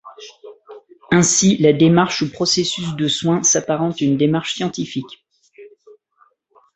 [1.11, 5.23] Ainsi, la démarche ou processus de soin s'apparente à une démarche scientifique.